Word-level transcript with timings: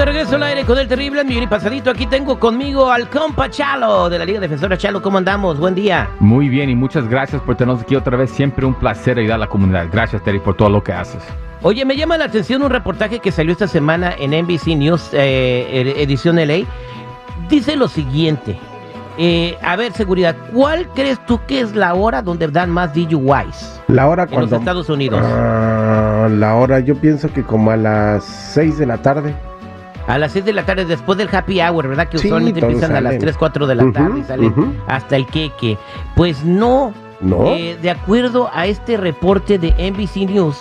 De 0.00 0.06
regreso 0.06 0.36
al 0.36 0.44
aire 0.44 0.64
con 0.64 0.78
el 0.78 0.88
terrible 0.88 1.22
millón 1.24 1.42
y 1.42 1.46
pasadito. 1.46 1.90
Aquí 1.90 2.06
tengo 2.06 2.40
conmigo 2.40 2.90
al 2.90 3.10
compa 3.10 3.50
Chalo 3.50 4.08
de 4.08 4.18
la 4.18 4.24
Liga 4.24 4.40
Defensora. 4.40 4.78
Chalo, 4.78 5.02
¿cómo 5.02 5.18
andamos? 5.18 5.58
Buen 5.58 5.74
día. 5.74 6.08
Muy 6.20 6.48
bien 6.48 6.70
y 6.70 6.74
muchas 6.74 7.06
gracias 7.06 7.42
por 7.42 7.56
tenernos 7.56 7.82
aquí 7.82 7.96
otra 7.96 8.16
vez. 8.16 8.30
Siempre 8.30 8.64
un 8.64 8.72
placer 8.72 9.18
ayudar 9.18 9.34
a 9.34 9.40
la 9.40 9.46
comunidad. 9.48 9.88
Gracias, 9.92 10.24
Terry, 10.24 10.40
por 10.40 10.56
todo 10.56 10.70
lo 10.70 10.82
que 10.82 10.94
haces. 10.94 11.22
Oye, 11.60 11.84
me 11.84 11.98
llama 11.98 12.16
la 12.16 12.24
atención 12.24 12.62
un 12.62 12.70
reportaje 12.70 13.18
que 13.18 13.30
salió 13.30 13.52
esta 13.52 13.68
semana 13.68 14.14
en 14.18 14.30
NBC 14.30 14.68
News, 14.68 15.10
eh, 15.12 15.94
edición 15.98 16.36
LA. 16.36 16.64
Dice 17.50 17.76
lo 17.76 17.86
siguiente. 17.86 18.58
Eh, 19.18 19.58
a 19.60 19.76
ver, 19.76 19.92
seguridad, 19.92 20.34
¿cuál 20.54 20.88
crees 20.94 21.22
tú 21.26 21.40
que 21.46 21.60
es 21.60 21.76
la 21.76 21.92
hora 21.92 22.22
donde 22.22 22.48
dan 22.48 22.70
más 22.70 22.94
DUIs? 22.94 23.82
La 23.88 24.08
hora 24.08 24.22
en 24.22 24.30
cuando... 24.30 24.46
los 24.52 24.60
Estados 24.60 24.88
Unidos. 24.88 25.20
Ah, 25.22 26.26
la 26.30 26.54
hora, 26.54 26.80
yo 26.80 26.96
pienso 26.96 27.30
que 27.30 27.42
como 27.42 27.70
a 27.70 27.76
las 27.76 28.24
6 28.24 28.78
de 28.78 28.86
la 28.86 28.96
tarde. 28.96 29.34
A 30.06 30.18
las 30.18 30.32
6 30.32 30.44
de 30.44 30.52
la 30.52 30.64
tarde, 30.64 30.84
después 30.84 31.16
del 31.18 31.28
happy 31.34 31.60
hour, 31.60 31.86
¿verdad? 31.88 32.08
Que 32.08 32.18
Sí, 32.18 32.26
usualmente 32.28 32.60
empiezan 32.60 32.90
a 32.92 33.00
las 33.00 33.12
salen. 33.12 33.20
3, 33.20 33.36
4 33.36 33.66
de 33.66 33.74
la 33.74 33.92
tarde 33.92 34.24
salen 34.24 34.80
hasta 34.86 35.16
el 35.16 35.26
queque. 35.26 35.78
Pues 36.16 36.44
no. 36.44 36.92
¿No? 37.20 37.48
Eh, 37.48 37.76
de 37.80 37.90
acuerdo 37.90 38.50
a 38.52 38.66
este 38.66 38.96
reporte 38.96 39.58
de 39.58 39.68
NBC 39.90 40.26
News, 40.30 40.56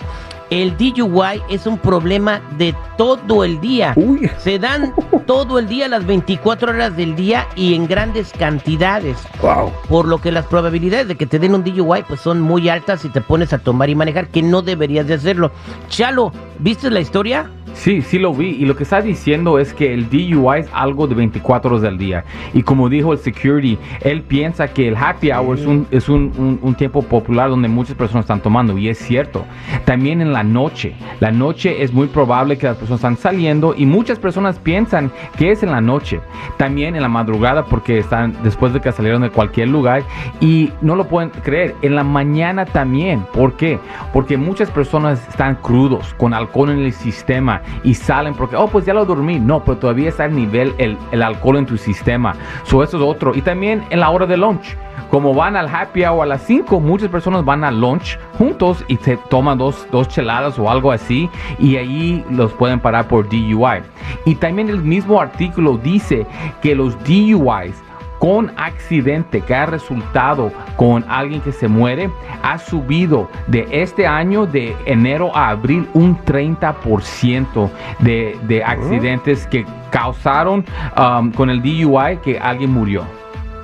el 0.49 0.75
DUI 0.77 1.41
es 1.49 1.65
un 1.67 1.77
problema 1.77 2.41
de 2.57 2.75
todo 2.97 3.43
el 3.45 3.61
día. 3.61 3.93
Uy, 3.95 4.29
Se 4.39 4.59
dan 4.59 4.93
todo 5.25 5.57
el 5.57 5.67
día, 5.69 5.87
las 5.87 6.05
24 6.05 6.71
horas 6.71 6.97
del 6.97 7.15
día 7.15 7.47
y 7.55 7.75
en 7.75 7.87
grandes 7.87 8.33
cantidades. 8.33 9.17
wow. 9.41 9.71
Por 9.87 10.07
lo 10.07 10.19
que 10.19 10.31
las 10.31 10.45
probabilidades 10.47 11.07
de 11.07 11.15
que 11.15 11.27
te 11.27 11.39
den 11.39 11.55
un 11.55 11.63
DUI 11.63 12.03
pues 12.07 12.19
son 12.19 12.41
muy 12.41 12.67
altas 12.67 13.01
si 13.01 13.09
te 13.09 13.21
pones 13.21 13.53
a 13.53 13.59
tomar 13.59 13.89
y 13.89 13.95
manejar, 13.95 14.27
que 14.27 14.41
no 14.41 14.61
deberías 14.61 15.07
de 15.07 15.13
hacerlo. 15.13 15.51
Chalo, 15.87 16.33
¿viste 16.57 16.89
la 16.89 16.99
historia? 16.99 17.49
Sí, 17.79 18.01
sí 18.01 18.19
lo 18.19 18.33
vi. 18.33 18.49
Y 18.49 18.65
lo 18.65 18.75
que 18.75 18.83
está 18.83 19.01
diciendo 19.01 19.57
es 19.57 19.73
que 19.73 19.93
el 19.93 20.09
DUI 20.09 20.59
es 20.59 20.69
algo 20.73 21.07
de 21.07 21.15
24 21.15 21.71
horas 21.71 21.85
al 21.87 21.97
día. 21.97 22.25
Y 22.53 22.61
como 22.63 22.89
dijo 22.89 23.13
el 23.13 23.19
security, 23.19 23.77
él 24.01 24.21
piensa 24.21 24.67
que 24.67 24.89
el 24.89 24.97
happy 24.97 25.31
hour 25.31 25.57
es, 25.57 25.65
un, 25.65 25.87
es 25.89 26.09
un, 26.09 26.31
un- 26.37 26.59
un 26.61 26.75
tiempo 26.75 27.01
popular 27.01 27.49
donde 27.49 27.69
muchas 27.69 27.95
personas 27.95 28.25
están 28.25 28.41
tomando. 28.41 28.77
Y 28.77 28.89
es 28.89 28.97
cierto. 28.97 29.45
También 29.85 30.19
en 30.19 30.33
la 30.33 30.43
noche. 30.43 30.93
La 31.21 31.31
noche 31.31 31.81
es 31.81 31.93
muy 31.93 32.07
probable 32.07 32.57
que 32.57 32.67
las 32.67 32.75
personas 32.75 32.99
están 32.99 33.15
saliendo 33.15 33.73
y 33.77 33.85
muchas 33.85 34.19
personas 34.19 34.59
piensan 34.59 35.09
que 35.37 35.51
es 35.51 35.63
en 35.63 35.71
la 35.71 35.79
noche. 35.79 36.19
También 36.57 36.97
en 36.97 37.01
la 37.01 37.07
madrugada 37.09 37.63
porque 37.65 37.97
están 37.99 38.35
después 38.43 38.73
de 38.73 38.81
que 38.81 38.91
salieron 38.91 39.21
de 39.21 39.29
cualquier 39.29 39.69
lugar. 39.69 40.03
Y 40.41 40.71
no 40.81 40.97
lo 40.97 41.07
pueden 41.07 41.29
creer. 41.29 41.75
En 41.81 41.95
la 41.95 42.03
mañana 42.03 42.65
también. 42.65 43.25
¿Por 43.33 43.53
qué? 43.53 43.79
Porque 44.11 44.35
muchas 44.35 44.69
personas 44.69 45.25
están 45.29 45.55
crudos, 45.55 46.13
con 46.15 46.33
alcohol 46.33 46.71
en 46.71 46.79
el 46.79 46.91
sistema 46.91 47.61
y 47.83 47.93
salen 47.93 48.33
porque, 48.33 48.55
oh, 48.55 48.67
pues 48.67 48.85
ya 48.85 48.93
lo 48.93 49.05
dormí. 49.05 49.39
No, 49.39 49.63
pero 49.63 49.77
todavía 49.77 50.09
está 50.09 50.25
el 50.25 50.35
nivel, 50.35 50.73
el, 50.77 50.97
el 51.11 51.21
alcohol 51.21 51.57
en 51.57 51.65
tu 51.65 51.77
sistema. 51.77 52.33
So, 52.63 52.83
eso 52.83 52.97
es 52.97 53.03
otro. 53.03 53.35
Y 53.35 53.41
también 53.41 53.83
en 53.89 53.99
la 53.99 54.09
hora 54.09 54.25
de 54.25 54.37
lunch. 54.37 54.75
Como 55.09 55.33
van 55.33 55.55
al 55.55 55.67
happy 55.67 56.03
hour 56.03 56.21
a 56.21 56.25
las 56.27 56.43
5, 56.43 56.79
muchas 56.79 57.09
personas 57.09 57.43
van 57.43 57.63
al 57.63 57.81
lunch 57.81 58.19
juntos 58.37 58.83
y 58.87 58.97
se 58.97 59.17
toman 59.17 59.57
dos, 59.57 59.87
dos 59.91 60.07
cheladas 60.07 60.59
o 60.59 60.69
algo 60.69 60.91
así 60.91 61.27
y 61.57 61.77
ahí 61.77 62.23
los 62.29 62.53
pueden 62.53 62.79
parar 62.79 63.07
por 63.07 63.27
DUI. 63.27 63.81
Y 64.25 64.35
también 64.35 64.69
el 64.69 64.83
mismo 64.83 65.19
artículo 65.19 65.77
dice 65.77 66.27
que 66.61 66.75
los 66.75 66.95
DUIs 67.05 67.81
con 68.19 68.51
accidente 68.57 69.41
que 69.41 69.55
ha 69.55 69.65
resultado 69.65 70.51
con 70.75 71.05
alguien 71.09 71.41
que 71.41 71.51
se 71.51 71.67
muere 71.67 72.09
ha 72.43 72.57
subido 72.57 73.29
de 73.47 73.67
este 73.71 74.05
año 74.05 74.45
de 74.45 74.75
enero 74.85 75.35
a 75.35 75.49
abril 75.49 75.87
un 75.93 76.17
30% 76.25 77.69
de, 77.99 78.37
de 78.43 78.63
accidentes 78.63 79.47
que 79.47 79.65
causaron 79.89 80.65
um, 80.97 81.31
con 81.31 81.49
el 81.49 81.61
DUI 81.61 82.17
que 82.23 82.37
alguien 82.37 82.71
murió. 82.71 83.18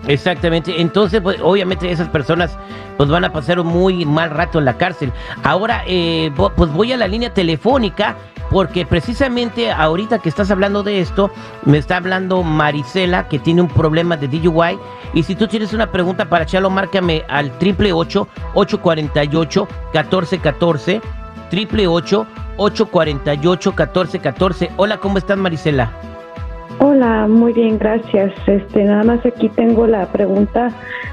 Exactamente, 0.07 0.79
entonces 0.81 1.19
pues, 1.21 1.39
obviamente 1.41 1.91
esas 1.91 2.09
personas 2.09 2.57
pues 2.97 3.09
van 3.09 3.25
a 3.25 3.33
pasar 3.33 3.59
un 3.59 3.67
muy 3.67 4.05
mal 4.05 4.29
rato 4.29 4.59
en 4.59 4.65
la 4.65 4.77
cárcel. 4.77 5.11
Ahora 5.43 5.83
eh, 5.87 6.31
pues 6.35 6.71
voy 6.71 6.93
a 6.93 6.97
la 6.97 7.07
línea 7.07 7.33
telefónica 7.33 8.15
porque 8.51 8.85
precisamente 8.85 9.71
ahorita 9.71 10.19
que 10.19 10.29
estás 10.29 10.51
hablando 10.51 10.83
de 10.83 10.99
esto 10.99 11.31
me 11.63 11.79
está 11.79 11.97
hablando 11.97 12.43
Marisela 12.43 13.27
que 13.27 13.39
tiene 13.39 13.61
un 13.61 13.67
problema 13.67 14.15
de 14.15 14.27
DUI 14.27 14.77
y 15.13 15.23
si 15.23 15.35
tú 15.35 15.47
tienes 15.47 15.73
una 15.73 15.91
pregunta 15.91 16.29
para 16.29 16.45
Chalo 16.45 16.69
márcame 16.69 17.23
al 17.27 17.47
888 17.47 18.27
848 18.53 19.67
1414 19.93 21.01
888 21.47 22.27
848 22.57 23.69
1414 23.71 24.71
Hola, 24.77 24.97
¿cómo 24.97 25.17
estás 25.17 25.37
Marisela? 25.37 26.14
Hola, 26.79 27.27
muy 27.27 27.53
bien, 27.53 27.79
gracias. 27.79 28.33
Este, 28.47 28.83
nada 28.83 29.03
más 29.03 29.25
aquí 29.25 29.47
tengo 29.49 29.87
la 29.87 30.05
pregunta. 30.07 30.71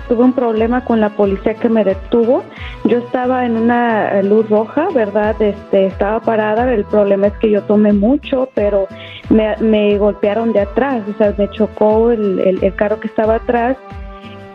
Tuve 0.09 0.25
un 0.25 0.33
problema 0.33 0.85
con 0.85 1.01
la 1.01 1.11
policía 1.11 1.55
que 1.55 1.69
me 1.69 1.85
detuvo. 1.85 2.43
Yo 2.85 2.99
estaba 2.99 3.47
en 3.47 3.57
una 3.57 4.23
luz 4.23 4.51
roja, 4.51 4.89
¿verdad? 4.93 5.41
Este, 5.41 5.87
estaba 5.87 6.21
parada. 6.21 6.73
El 6.73 6.85
problema 6.85 7.29
es 7.29 7.35
que 7.35 7.51
yo 7.51 7.63
tomé 7.63 7.93
mucho, 7.93 8.49
pero 8.55 8.89
me, 9.31 9.57
me 9.59 9.97
golpearon 9.99 10.53
de 10.53 10.61
atrás. 10.61 11.05
O 11.09 11.17
sea, 11.17 11.33
me 11.39 11.49
chocó 11.51 12.11
el, 12.11 12.41
el, 12.41 12.65
el 12.65 12.75
carro 12.75 12.99
que 12.99 13.07
estaba 13.07 13.37
atrás. 13.37 13.77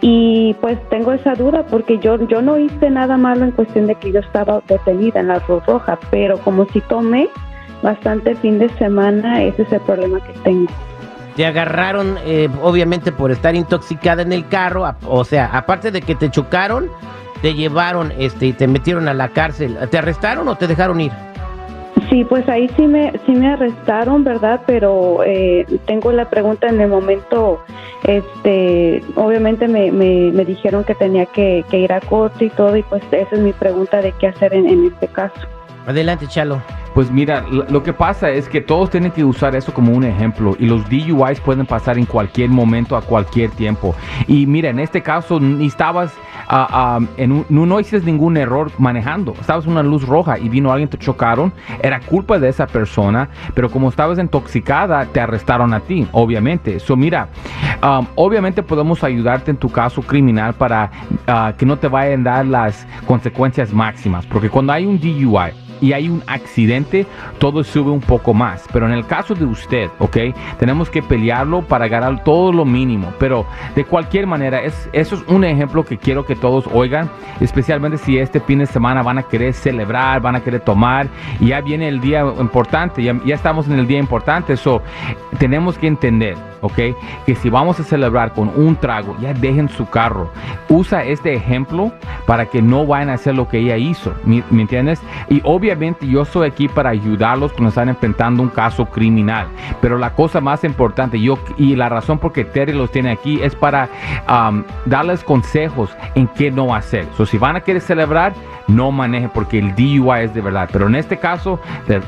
Y 0.01 0.55
pues 0.61 0.77
tengo 0.89 1.13
esa 1.13 1.35
duda 1.35 1.65
porque 1.67 1.99
yo, 1.99 2.17
yo 2.27 2.41
no 2.41 2.59
hice 2.59 2.89
nada 2.89 3.17
malo 3.17 3.45
en 3.45 3.51
cuestión 3.51 3.87
de 3.87 3.95
que 3.95 4.11
yo 4.11 4.19
estaba 4.19 4.61
detenida 4.67 5.21
en 5.21 5.29
la 5.29 5.41
luz 5.47 5.65
roja, 5.65 5.97
pero 6.11 6.37
como 6.39 6.65
si 6.65 6.81
tomé 6.81 7.29
bastante 7.81 8.35
fin 8.35 8.59
de 8.59 8.69
semana, 8.77 9.41
ese 9.41 9.63
es 9.63 9.71
el 9.71 9.79
problema 9.81 10.19
que 10.19 10.33
tengo. 10.43 10.71
Te 11.37 11.45
agarraron, 11.45 12.17
eh, 12.25 12.49
obviamente, 12.61 13.13
por 13.13 13.31
estar 13.31 13.55
intoxicada 13.55 14.23
en 14.23 14.33
el 14.33 14.45
carro. 14.49 14.85
a- 14.85 14.97
O 15.07 15.23
sea, 15.23 15.45
aparte 15.53 15.91
de 15.91 16.01
que 16.01 16.15
te 16.15 16.29
chocaron, 16.29 16.89
te 17.41 17.53
llevaron 17.53 18.11
este, 18.17 18.47
y 18.47 18.53
te 18.53 18.67
metieron 18.67 19.07
a 19.07 19.13
la 19.13 19.29
cárcel. 19.29 19.77
¿Te 19.89 19.99
arrestaron 19.99 20.47
o 20.49 20.55
te 20.55 20.67
dejaron 20.67 20.99
ir? 20.99 21.11
Sí, 22.09 22.23
pues 22.25 22.47
ahí 22.49 22.69
sí 22.77 22.87
me, 22.87 23.11
sí 23.25 23.33
me 23.33 23.47
arrestaron, 23.53 24.23
¿verdad? 24.23 24.61
Pero 24.65 25.19
eh, 25.25 25.65
tengo 25.85 26.11
la 26.11 26.29
pregunta 26.29 26.67
en 26.67 26.79
el 26.81 26.87
momento, 26.89 27.61
este, 28.03 29.03
obviamente 29.15 29.67
me, 29.67 29.91
me, 29.91 30.31
me 30.31 30.45
dijeron 30.45 30.83
que 30.85 30.95
tenía 30.95 31.25
que, 31.27 31.65
que 31.69 31.79
ir 31.79 31.91
a 31.93 31.99
corte 31.99 32.45
y 32.45 32.49
todo, 32.49 32.77
y 32.77 32.83
pues 32.83 33.03
esa 33.11 33.35
es 33.35 33.41
mi 33.41 33.51
pregunta 33.53 34.01
de 34.01 34.11
qué 34.13 34.27
hacer 34.27 34.53
en, 34.53 34.67
en 34.67 34.85
este 34.87 35.07
caso. 35.07 35.35
Adelante, 35.85 36.27
Chalo. 36.27 36.61
Pues 36.97 37.11
mira, 37.11 37.45
lo 37.51 37.83
que 37.83 37.93
pasa 37.93 38.31
es 38.31 38.49
que 38.49 38.59
todos 38.59 38.89
tienen 38.89 39.11
que 39.11 39.23
usar 39.23 39.55
eso 39.55 39.71
como 39.71 39.91
un 39.91 40.03
ejemplo 40.03 40.55
y 40.57 40.65
los 40.65 40.83
DUIs 40.89 41.39
pueden 41.41 41.67
pasar 41.67 41.99
en 41.99 42.07
cualquier 42.07 42.49
momento, 42.49 42.97
a 42.97 43.03
cualquier 43.03 43.51
tiempo. 43.51 43.95
Y 44.27 44.47
mira, 44.47 44.71
en 44.71 44.79
este 44.79 45.03
caso 45.03 45.39
ni 45.39 45.67
estabas, 45.67 46.11
ah, 46.47 46.97
ah, 46.97 47.25
no 47.49 47.79
hiciste 47.79 48.03
ningún 48.03 48.35
error 48.35 48.71
manejando, 48.79 49.35
estabas 49.39 49.65
en 49.65 49.73
una 49.73 49.83
luz 49.83 50.07
roja 50.07 50.39
y 50.39 50.49
vino 50.49 50.71
alguien, 50.71 50.89
te 50.89 50.97
chocaron, 50.97 51.53
era 51.83 51.99
culpa 51.99 52.39
de 52.39 52.49
esa 52.49 52.65
persona, 52.65 53.29
pero 53.53 53.69
como 53.69 53.89
estabas 53.89 54.17
intoxicada, 54.17 55.05
te 55.05 55.19
arrestaron 55.19 55.75
a 55.75 55.81
ti, 55.81 56.07
obviamente. 56.13 56.79
So 56.79 56.95
mira, 56.95 57.27
um, 57.83 58.07
obviamente 58.15 58.63
podemos 58.63 59.03
ayudarte 59.03 59.51
en 59.51 59.57
tu 59.57 59.69
caso 59.69 60.01
criminal 60.01 60.55
para 60.55 60.89
ah, 61.27 61.53
que 61.55 61.63
no 61.63 61.77
te 61.77 61.89
vayan 61.89 62.27
a 62.27 62.37
dar 62.37 62.45
las 62.47 62.87
consecuencias 63.05 63.71
máximas, 63.71 64.25
porque 64.25 64.49
cuando 64.49 64.73
hay 64.73 64.87
un 64.87 64.99
DUI, 64.99 65.66
y 65.81 65.93
hay 65.93 66.09
un 66.09 66.23
accidente, 66.27 67.05
todo 67.39 67.63
sube 67.63 67.91
un 67.91 68.01
poco 68.01 68.33
más. 68.33 68.65
Pero 68.71 68.85
en 68.85 68.93
el 68.93 69.05
caso 69.05 69.33
de 69.33 69.45
usted, 69.45 69.89
¿ok? 69.99 70.17
Tenemos 70.59 70.89
que 70.89 71.01
pelearlo 71.01 71.61
para 71.61 71.87
ganar 71.87 72.23
todo 72.23 72.51
lo 72.51 72.65
mínimo. 72.65 73.13
Pero 73.19 73.45
de 73.75 73.83
cualquier 73.85 74.27
manera, 74.27 74.61
es, 74.61 74.89
eso 74.93 75.15
es 75.15 75.23
un 75.27 75.43
ejemplo 75.43 75.83
que 75.83 75.97
quiero 75.97 76.25
que 76.25 76.35
todos 76.35 76.65
oigan, 76.73 77.09
especialmente 77.39 77.97
si 77.97 78.17
este 78.17 78.39
fin 78.39 78.59
de 78.59 78.65
semana 78.65 79.01
van 79.03 79.17
a 79.17 79.23
querer 79.23 79.53
celebrar, 79.53 80.21
van 80.21 80.35
a 80.35 80.41
querer 80.41 80.61
tomar. 80.61 81.07
Y 81.39 81.47
ya 81.47 81.61
viene 81.61 81.87
el 81.87 81.99
día 81.99 82.25
importante, 82.39 83.03
ya, 83.03 83.19
ya 83.25 83.35
estamos 83.35 83.67
en 83.67 83.79
el 83.79 83.87
día 83.87 83.99
importante. 83.99 84.53
Eso 84.53 84.81
tenemos 85.39 85.77
que 85.77 85.87
entender, 85.87 86.35
¿ok? 86.61 86.95
Que 87.25 87.35
si 87.35 87.49
vamos 87.49 87.79
a 87.79 87.83
celebrar 87.83 88.33
con 88.33 88.49
un 88.55 88.75
trago, 88.75 89.15
ya 89.19 89.33
dejen 89.33 89.69
su 89.69 89.89
carro. 89.89 90.31
Usa 90.69 91.03
este 91.03 91.33
ejemplo 91.33 91.91
para 92.25 92.45
que 92.45 92.61
no 92.61 92.85
vayan 92.85 93.09
a 93.09 93.13
hacer 93.13 93.35
lo 93.35 93.47
que 93.47 93.59
ella 93.59 93.77
hizo, 93.77 94.13
¿me, 94.23 94.43
me 94.49 94.63
entiendes? 94.63 95.01
Y 95.29 95.41
obviamente 95.43 96.07
yo 96.07 96.23
estoy 96.23 96.47
aquí 96.47 96.67
para 96.67 96.89
ayudarlos 96.89 97.51
cuando 97.53 97.69
están 97.69 97.89
enfrentando 97.89 98.43
un 98.43 98.49
caso 98.49 98.85
criminal. 98.85 99.47
Pero 99.81 99.97
la 99.97 100.13
cosa 100.13 100.41
más 100.41 100.63
importante, 100.63 101.19
yo 101.19 101.37
y 101.57 101.75
la 101.75 101.89
razón 101.89 102.19
por 102.19 102.33
que 102.33 102.45
Terry 102.45 102.73
los 102.73 102.91
tiene 102.91 103.11
aquí 103.11 103.39
es 103.41 103.55
para 103.55 103.89
um, 104.29 104.63
darles 104.85 105.23
consejos 105.23 105.95
en 106.15 106.27
qué 106.27 106.51
no 106.51 106.73
hacer. 106.73 107.05
So, 107.15 107.25
si 107.25 107.37
van 107.37 107.55
a 107.55 107.61
querer 107.61 107.81
celebrar, 107.81 108.33
no 108.67 108.91
maneje 108.91 109.29
porque 109.29 109.59
el 109.59 109.75
DUI 109.75 110.23
es 110.23 110.33
de 110.33 110.41
verdad. 110.41 110.69
Pero 110.71 110.87
en 110.87 110.95
este 110.95 111.17
caso, 111.17 111.59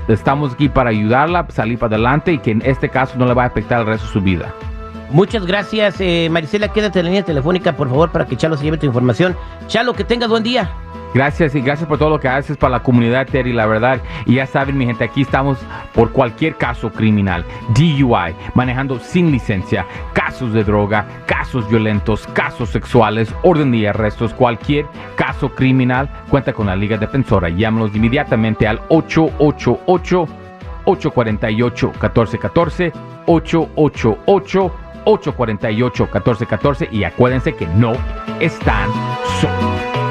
estamos 0.07 0.53
aquí 0.53 0.69
para 0.69 0.89
ayudarla, 0.89 1.45
salir 1.49 1.79
para 1.79 1.95
adelante 1.95 2.33
y 2.33 2.39
que 2.39 2.51
en 2.51 2.61
este 2.65 2.89
caso 2.89 3.17
no 3.17 3.25
le 3.25 3.33
va 3.33 3.43
a 3.43 3.47
afectar 3.47 3.81
el 3.81 3.87
resto 3.87 4.07
de 4.07 4.13
su 4.13 4.21
vida. 4.21 4.38
Muchas 5.11 5.45
gracias, 5.45 5.95
eh, 5.99 6.27
Marisela. 6.29 6.67
Quédate 6.67 6.99
en 6.99 7.05
la 7.05 7.09
línea 7.09 7.25
telefónica, 7.25 7.75
por 7.75 7.89
favor, 7.89 8.11
para 8.11 8.25
que 8.25 8.37
Chalo 8.37 8.55
se 8.57 8.63
lleve 8.63 8.77
tu 8.77 8.85
información. 8.85 9.35
Chalo, 9.67 9.93
que 9.93 10.03
tengas 10.03 10.29
buen 10.29 10.43
día. 10.43 10.71
Gracias 11.11 11.55
y 11.55 11.61
gracias 11.61 11.89
por 11.89 11.97
todo 11.97 12.11
lo 12.11 12.19
que 12.19 12.27
haces 12.27 12.55
para 12.55 12.73
la 12.77 12.83
comunidad, 12.83 13.25
Terry, 13.25 13.51
la 13.51 13.65
verdad. 13.65 13.99
Y 14.27 14.35
ya 14.35 14.45
saben, 14.45 14.77
mi 14.77 14.85
gente, 14.85 15.03
aquí 15.03 15.23
estamos 15.23 15.57
por 15.95 16.11
cualquier 16.11 16.55
caso 16.55 16.91
criminal, 16.91 17.43
DUI, 17.73 18.35
manejando 18.53 18.99
sin 18.99 19.31
licencia, 19.31 19.87
casos 20.13 20.53
de 20.53 20.63
droga, 20.63 21.07
casos 21.25 21.67
violentos, 21.67 22.27
casos 22.33 22.69
sexuales, 22.69 23.33
orden 23.41 23.71
de 23.71 23.89
arrestos, 23.89 24.35
cualquier 24.35 24.85
caso 25.15 25.49
criminal, 25.49 26.07
cuenta 26.29 26.53
con 26.53 26.67
la 26.67 26.75
Liga 26.75 26.97
Defensora. 26.97 27.49
Llámanos 27.49 27.95
inmediatamente 27.95 28.67
al 28.67 28.79
888 28.89 30.27
848 30.89 31.87
1414 31.87 32.91
888 33.27 34.71
848 35.05 36.03
1414 36.03 36.89
y 36.91 37.03
acuérdense 37.03 37.55
que 37.55 37.67
no 37.67 37.93
están 38.39 38.89
solos. 39.39 40.08